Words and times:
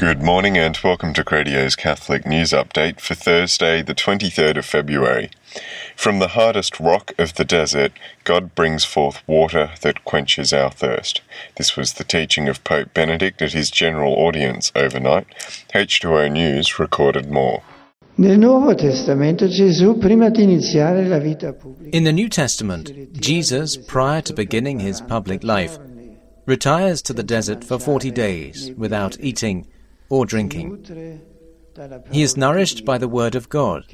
Good 0.00 0.22
morning 0.22 0.56
and 0.56 0.78
welcome 0.82 1.12
to 1.12 1.22
Cradio's 1.22 1.76
Catholic 1.76 2.24
News 2.24 2.52
Update 2.52 3.00
for 3.00 3.14
Thursday, 3.14 3.82
the 3.82 3.94
23rd 3.94 4.56
of 4.56 4.64
February. 4.64 5.28
From 5.94 6.20
the 6.20 6.28
hardest 6.28 6.80
rock 6.80 7.12
of 7.18 7.34
the 7.34 7.44
desert, 7.44 7.92
God 8.24 8.54
brings 8.54 8.82
forth 8.82 9.22
water 9.26 9.72
that 9.82 10.06
quenches 10.06 10.54
our 10.54 10.70
thirst. 10.70 11.20
This 11.58 11.76
was 11.76 11.92
the 11.92 12.04
teaching 12.04 12.48
of 12.48 12.64
Pope 12.64 12.94
Benedict 12.94 13.42
at 13.42 13.52
his 13.52 13.70
general 13.70 14.14
audience 14.14 14.72
overnight. 14.74 15.26
H2O 15.74 16.32
News 16.32 16.78
recorded 16.78 17.30
more. 17.30 17.62
In 18.16 18.40
the 18.40 18.48
New 22.14 22.28
Testament, 22.30 23.20
Jesus, 23.20 23.76
prior 23.76 24.22
to 24.22 24.32
beginning 24.32 24.80
his 24.80 25.02
public 25.02 25.44
life, 25.44 25.76
retires 26.46 27.02
to 27.02 27.12
the 27.12 27.22
desert 27.22 27.62
for 27.62 27.78
40 27.78 28.10
days 28.12 28.70
without 28.78 29.20
eating 29.20 29.66
or 30.10 30.26
drinking. 30.26 30.84
He 32.10 32.22
is 32.22 32.36
nourished 32.36 32.84
by 32.84 32.98
the 32.98 33.08
Word 33.08 33.34
of 33.34 33.48
God, 33.48 33.84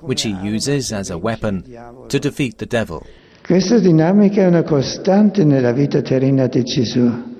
which 0.00 0.22
he 0.22 0.30
uses 0.42 0.92
as 0.92 1.10
a 1.10 1.18
weapon 1.18 1.64
to 2.08 2.18
defeat 2.18 2.56
the 2.58 2.66
devil. 2.66 3.04
Questa 3.42 3.78
dinamica 3.78 4.40
è 4.40 4.46
una 4.46 4.62
costante 4.62 5.44
nella 5.44 5.72
vita 5.72 6.00
terrena 6.00 6.46
di 6.46 6.62
Gesù. 6.62 7.32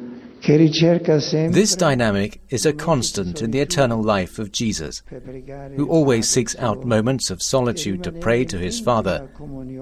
This 0.44 1.74
dynamic 1.74 2.42
is 2.50 2.66
a 2.66 2.74
constant 2.74 3.40
in 3.40 3.50
the 3.50 3.60
eternal 3.60 4.02
life 4.02 4.38
of 4.38 4.52
Jesus, 4.52 5.02
who 5.74 5.88
always 5.88 6.28
seeks 6.28 6.54
out 6.58 6.84
moments 6.84 7.30
of 7.30 7.40
solitude 7.40 8.04
to 8.04 8.12
pray 8.12 8.44
to 8.44 8.58
his 8.58 8.78
Father 8.78 9.26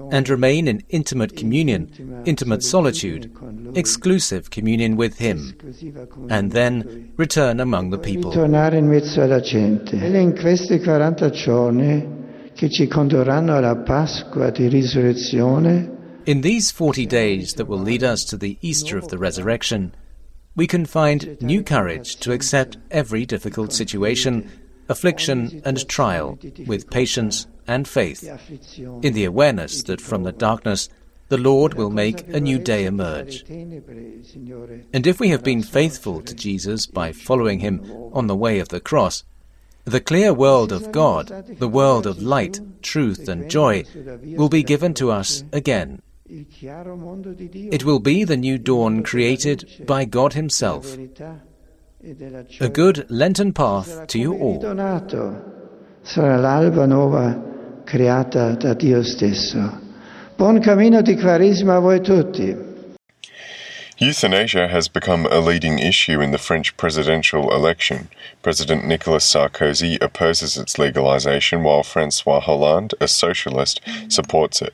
and 0.09 0.29
remain 0.29 0.69
in 0.69 0.81
intimate 0.87 1.35
communion, 1.35 2.23
intimate 2.25 2.63
solitude, 2.63 3.29
exclusive 3.75 4.49
communion 4.49 4.95
with 4.95 5.17
Him, 5.17 5.55
and 6.29 6.51
then 6.51 7.11
return 7.17 7.59
among 7.59 7.89
the 7.89 7.97
people. 7.97 8.31
in 10.19 10.35
questi 10.39 10.79
40 10.79 11.29
giorni 11.31 12.07
che 12.53 12.69
ci 12.69 12.87
condurranno 12.87 13.55
alla 13.55 13.75
Pasqua 13.75 14.51
di 14.51 14.67
risurrezione, 14.67 15.91
in 16.25 16.41
these 16.41 16.71
40 16.71 17.05
days 17.05 17.55
that 17.55 17.67
will 17.67 17.81
lead 17.81 18.03
us 18.03 18.23
to 18.23 18.37
the 18.37 18.57
Easter 18.61 18.97
of 18.97 19.09
the 19.09 19.17
resurrection, 19.17 19.93
we 20.55 20.67
can 20.67 20.85
find 20.85 21.37
new 21.41 21.63
courage 21.63 22.15
to 22.17 22.31
accept 22.31 22.77
every 22.91 23.25
difficult 23.25 23.73
situation, 23.73 24.49
affliction, 24.87 25.61
and 25.65 25.87
trial 25.89 26.37
with 26.65 26.89
patience 26.89 27.47
and 27.67 27.87
faith, 27.87 28.23
in 29.01 29.13
the 29.13 29.25
awareness 29.25 29.83
that 29.83 29.99
from 29.99 30.23
the 30.23 30.31
darkness 30.31 30.89
the 31.33 31.49
Lord 31.51 31.73
will 31.73 31.89
make 31.89 32.27
a 32.27 32.39
new 32.39 32.59
day 32.59 32.85
emerge. 32.85 33.43
And 33.49 35.07
if 35.07 35.19
we 35.19 35.29
have 35.29 35.43
been 35.43 35.63
faithful 35.63 36.21
to 36.21 36.35
Jesus 36.35 36.85
by 36.85 37.11
following 37.11 37.59
him 37.59 37.81
on 38.13 38.27
the 38.27 38.35
way 38.35 38.59
of 38.59 38.69
the 38.69 38.79
cross, 38.79 39.23
the 39.83 39.99
clear 39.99 40.31
world 40.31 40.71
of 40.71 40.91
God, 40.91 41.57
the 41.57 41.67
world 41.67 42.05
of 42.05 42.21
light, 42.21 42.59
truth, 42.83 43.27
and 43.27 43.49
joy, 43.49 43.83
will 44.37 44.47
be 44.47 44.61
given 44.61 44.93
to 44.93 45.09
us 45.09 45.43
again 45.51 46.03
it 46.29 47.83
will 47.83 47.99
be 47.99 48.23
the 48.23 48.37
new 48.37 48.57
dawn 48.59 49.01
created 49.03 49.85
by 49.87 50.05
God 50.05 50.33
Himself. 50.33 50.95
A 52.59 52.69
good 52.69 53.05
Lenten 53.09 53.53
path 53.53 54.07
to 54.07 54.19
you 54.19 54.33
all. 54.33 54.61
Sarà 56.03 56.37
l'alba 56.37 56.85
nuova 56.85 57.81
creata 57.85 58.55
da 58.55 58.73
Dio 58.73 59.01
stesso. 59.03 59.82
Buon 60.43 60.59
cammino 60.59 61.01
di 61.01 61.15
Quaresima 61.15 61.77
a 61.77 61.79
voi 61.79 62.01
tutti. 62.01 62.53
Euthanasia 63.95 64.67
has 64.67 64.89
become 64.89 65.25
a 65.31 65.39
leading 65.39 65.79
issue 65.79 66.19
in 66.19 66.31
the 66.31 66.37
French 66.37 66.75
presidential 66.75 67.49
election. 67.55 68.09
President 68.41 68.85
Nicolas 68.85 69.23
Sarkozy 69.23 69.97
opposes 70.01 70.57
its 70.57 70.77
legalization 70.77 71.63
while 71.63 71.81
Francois 71.81 72.41
Hollande, 72.41 72.93
a 72.99 73.07
socialist, 73.07 73.79
supports 74.09 74.61
it. 74.61 74.73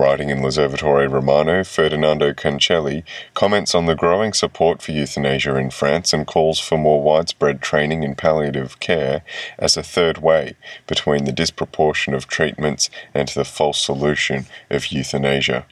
Writing 0.00 0.30
in 0.30 0.44
L'Osservatore 0.44 1.08
Romano, 1.08 1.64
Ferdinando 1.64 2.32
Cancelli 2.32 3.02
comments 3.34 3.74
on 3.74 3.86
the 3.86 3.96
growing 3.96 4.32
support 4.32 4.80
for 4.80 4.92
euthanasia 4.92 5.56
in 5.56 5.70
France 5.70 6.12
and 6.12 6.24
calls 6.24 6.60
for 6.60 6.78
more 6.78 7.02
widespread 7.02 7.60
training 7.60 8.04
in 8.04 8.14
palliative 8.14 8.78
care 8.78 9.24
as 9.58 9.76
a 9.76 9.82
third 9.82 10.18
way 10.18 10.54
between 10.86 11.24
the 11.24 11.32
disproportion 11.32 12.14
of 12.14 12.28
treatments 12.28 12.88
and 13.12 13.26
the 13.30 13.44
false 13.44 13.82
solution 13.82 14.46
of 14.70 14.92
euthanasia. 14.92 15.66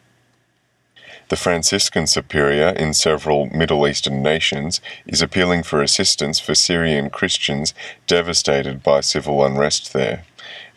The 1.29 1.37
Franciscan 1.37 2.09
superior 2.09 2.71
in 2.71 2.95
several 2.95 3.47
Middle 3.47 3.87
Eastern 3.87 4.25
nations 4.25 4.81
is 5.07 5.23
appealing 5.23 5.63
for 5.63 5.83
assistance 5.83 6.41
for 6.41 6.57
Syrian 6.57 7.11
Christians 7.11 7.75
devastated 8.09 8.83
by 8.83 9.03
civil 9.03 9.45
unrest 9.45 9.93
there. 9.93 10.25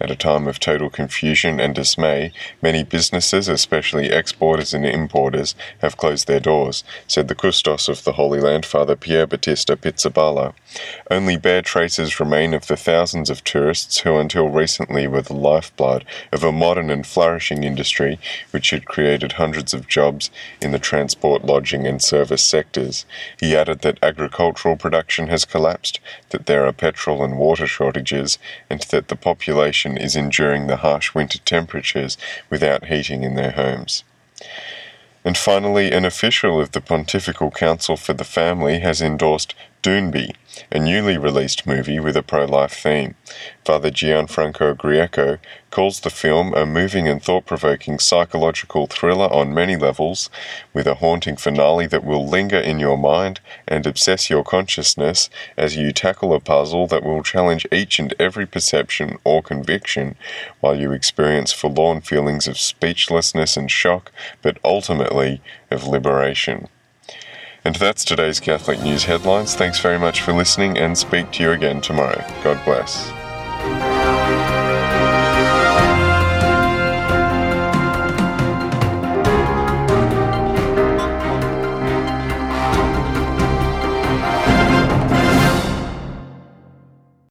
At 0.01 0.11
a 0.11 0.15
time 0.15 0.47
of 0.47 0.59
total 0.59 0.89
confusion 0.89 1.59
and 1.59 1.75
dismay, 1.75 2.31
many 2.61 2.83
businesses, 2.83 3.47
especially 3.47 4.07
exporters 4.07 4.73
and 4.73 4.85
importers, 4.85 5.55
have 5.79 5.97
closed 5.97 6.27
their 6.27 6.39
doors, 6.39 6.83
said 7.07 7.27
the 7.27 7.35
custos 7.35 7.89
of 7.89 8.03
the 8.03 8.13
Holy 8.13 8.39
Land, 8.39 8.65
Father 8.65 8.95
Pierbattista 8.95 9.75
Pizzaballa. 9.75 10.53
Only 11.11 11.35
bare 11.37 11.61
traces 11.61 12.19
remain 12.19 12.53
of 12.53 12.67
the 12.67 12.77
thousands 12.77 13.29
of 13.29 13.43
tourists 13.43 13.99
who 13.99 14.17
until 14.17 14.49
recently 14.49 15.07
were 15.07 15.21
the 15.21 15.33
lifeblood 15.33 16.05
of 16.31 16.43
a 16.43 16.51
modern 16.51 16.89
and 16.89 17.05
flourishing 17.05 17.63
industry 17.63 18.19
which 18.51 18.69
had 18.69 18.85
created 18.85 19.33
hundreds 19.33 19.73
of 19.73 19.87
jobs 19.87 20.29
in 20.61 20.71
the 20.71 20.79
transport, 20.79 21.43
lodging, 21.43 21.85
and 21.85 22.01
service 22.01 22.43
sectors. 22.43 23.05
He 23.39 23.55
added 23.55 23.81
that 23.81 23.99
agricultural 24.01 24.77
production 24.77 25.27
has 25.27 25.45
collapsed, 25.45 25.99
that 26.29 26.45
there 26.45 26.65
are 26.65 26.73
petrol 26.73 27.23
and 27.23 27.37
water 27.37 27.67
shortages, 27.67 28.37
and 28.69 28.81
that 28.91 29.07
the 29.07 29.15
population 29.59 29.97
is 29.97 30.15
enduring 30.15 30.67
the 30.67 30.77
harsh 30.77 31.13
winter 31.13 31.37
temperatures 31.39 32.17
without 32.49 32.85
heating 32.85 33.23
in 33.23 33.35
their 33.35 33.51
homes. 33.51 34.05
And 35.25 35.37
finally, 35.37 35.91
an 35.91 36.05
official 36.05 36.61
of 36.61 36.71
the 36.71 36.79
Pontifical 36.79 37.51
Council 37.51 37.97
for 37.97 38.13
the 38.13 38.23
Family 38.23 38.79
has 38.79 39.01
endorsed 39.01 39.53
Doonby, 39.81 40.35
a 40.73 40.77
newly 40.77 41.17
released 41.17 41.65
movie 41.65 42.01
with 42.01 42.17
a 42.17 42.21
pro 42.21 42.43
life 42.43 42.73
theme. 42.73 43.15
Father 43.63 43.89
Gianfranco 43.89 44.75
Grieco 44.75 45.39
calls 45.71 46.01
the 46.01 46.09
film 46.09 46.53
a 46.53 46.65
moving 46.65 47.07
and 47.07 47.23
thought 47.23 47.45
provoking 47.45 47.97
psychological 47.97 48.87
thriller 48.87 49.31
on 49.31 49.53
many 49.53 49.77
levels, 49.77 50.29
with 50.73 50.85
a 50.85 50.95
haunting 50.95 51.37
finale 51.37 51.87
that 51.87 52.03
will 52.03 52.27
linger 52.27 52.59
in 52.59 52.77
your 52.77 52.97
mind 52.97 53.39
and 53.69 53.87
obsess 53.87 54.29
your 54.29 54.43
consciousness 54.43 55.29
as 55.55 55.77
you 55.77 55.93
tackle 55.93 56.33
a 56.33 56.41
puzzle 56.41 56.85
that 56.87 57.03
will 57.03 57.23
challenge 57.23 57.65
each 57.71 57.99
and 57.99 58.13
every 58.19 58.45
perception 58.45 59.17
or 59.23 59.41
conviction 59.41 60.17
while 60.59 60.75
you 60.75 60.91
experience 60.91 61.53
forlorn 61.53 62.01
feelings 62.01 62.49
of 62.49 62.59
speechlessness 62.59 63.55
and 63.55 63.71
shock, 63.71 64.11
but 64.41 64.57
ultimately 64.65 65.41
of 65.71 65.87
liberation. 65.87 66.67
And 67.65 67.75
that's 67.75 68.05
today's 68.05 68.39
Catholic 68.39 68.81
News 68.81 69.03
headlines. 69.03 69.55
Thanks 69.55 69.79
very 69.79 69.99
much 69.99 70.21
for 70.21 70.33
listening 70.33 70.77
and 70.77 70.97
speak 70.97 71.31
to 71.33 71.43
you 71.43 71.51
again 71.51 71.81
tomorrow. 71.81 72.23
God 72.43 72.63
bless. 72.63 73.98